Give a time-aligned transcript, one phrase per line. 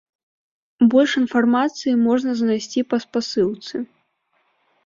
[0.93, 3.75] Больш інфармацыі можна знайсці па спасылцы.